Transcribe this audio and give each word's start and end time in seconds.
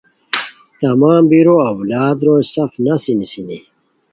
تمام 0.79 1.21
بیرو 1.29 1.55
اُولادو 1.69 2.21
روئے 2.25 2.43
سف 2.53 2.71
نسی 2.83 3.13
نیسانی 3.19 3.59